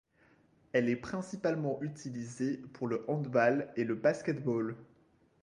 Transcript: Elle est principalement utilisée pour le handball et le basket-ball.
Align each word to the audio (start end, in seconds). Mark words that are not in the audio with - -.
Elle 0.73 0.89
est 0.89 0.95
principalement 0.95 1.77
utilisée 1.83 2.57
pour 2.73 2.87
le 2.87 3.05
handball 3.07 3.71
et 3.75 3.83
le 3.83 3.93
basket-ball. 3.93 4.75